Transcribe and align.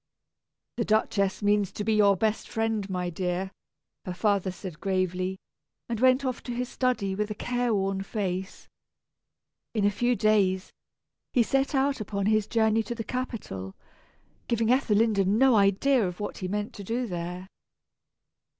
"The 0.77 0.83
Duchess 0.83 1.43
means 1.43 1.71
to 1.73 1.83
be 1.83 1.93
your 1.93 2.17
best 2.17 2.49
friend, 2.49 2.89
my 2.89 3.11
dear," 3.11 3.51
her 4.05 4.15
father 4.15 4.49
said 4.49 4.79
gravely, 4.81 5.37
and 5.87 5.99
went 5.99 6.25
off 6.25 6.41
to 6.41 6.55
his 6.55 6.69
study 6.69 7.13
with 7.13 7.29
a 7.29 7.35
care 7.35 7.71
worn 7.71 8.01
face. 8.01 8.67
In 9.75 9.85
a 9.85 9.91
few 9.91 10.15
days, 10.15 10.71
he 11.33 11.43
set 11.43 11.75
out 11.75 12.01
upon 12.01 12.25
his 12.25 12.47
journey 12.47 12.81
to 12.81 12.95
the 12.95 13.03
capital, 13.03 13.75
giving 14.47 14.71
Ethelinda 14.71 15.23
no 15.23 15.53
idea 15.55 16.07
of 16.07 16.19
what 16.19 16.39
he 16.39 16.47
meant 16.47 16.73
to 16.73 16.83
do 16.83 17.05
there. 17.05 17.47